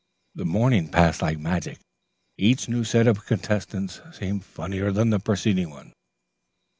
[0.33, 1.77] The morning passed like magic.
[2.35, 5.93] Each new set of contestants seemed funnier than the preceding one.